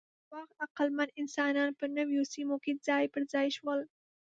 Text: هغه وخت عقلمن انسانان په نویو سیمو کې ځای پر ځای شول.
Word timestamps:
هغه 0.03 0.39
وخت 0.39 0.51
عقلمن 0.65 1.09
انسانان 1.21 1.69
په 1.79 1.85
نویو 1.97 2.23
سیمو 2.33 2.55
کې 2.63 2.73
ځای 2.87 3.05
پر 3.13 3.23
ځای 3.33 3.47
شول. 3.57 3.79